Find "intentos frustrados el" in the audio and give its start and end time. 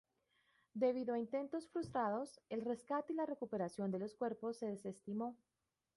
1.19-2.61